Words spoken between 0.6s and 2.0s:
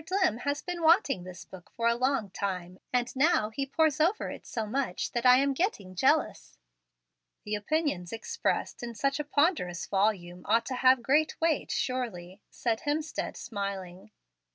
been wanting this book a